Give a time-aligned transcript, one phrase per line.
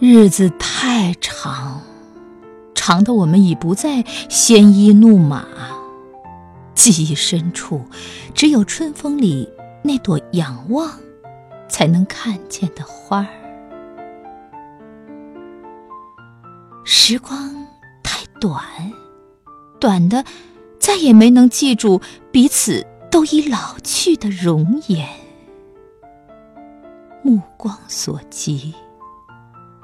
[0.00, 1.82] 日子太长，
[2.74, 5.44] 长的我们已不再鲜衣怒马。
[6.74, 7.82] 记忆深处，
[8.34, 9.46] 只有春风里
[9.82, 10.90] 那朵仰望
[11.68, 13.28] 才能看见的花儿。
[16.82, 17.54] 时光
[18.02, 18.64] 太短，
[19.78, 20.24] 短的
[20.78, 22.00] 再也没能记住
[22.32, 25.06] 彼此都已老去的容颜。
[27.22, 28.74] 目光所及，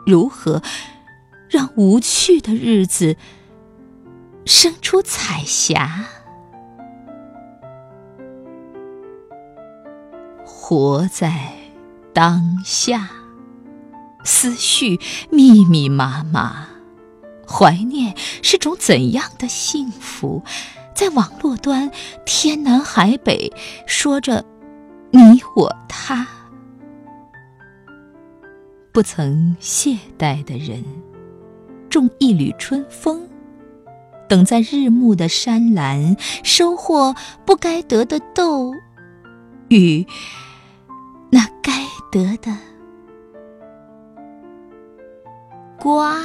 [0.06, 0.62] 如何
[1.51, 3.16] 让无趣的日子
[4.45, 6.06] 生出彩霞？
[10.45, 11.52] 活在
[12.12, 13.10] 当下，
[14.24, 16.68] 思绪密密麻麻，
[17.48, 20.43] 怀念是种怎样的幸福？
[20.95, 21.91] 在网络端，
[22.24, 23.52] 天南海北
[23.87, 24.45] 说着
[25.10, 26.27] 你我他，
[28.96, 30.82] 不曾懈怠的人，
[31.90, 33.29] 种一缕春风，
[34.26, 38.73] 等在日暮的山岚，收获不该得的豆
[39.68, 40.07] 与。
[41.29, 41.73] 那该
[42.10, 42.57] 得的
[45.79, 46.16] 瓜。